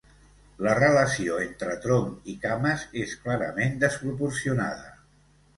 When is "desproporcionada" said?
3.85-4.91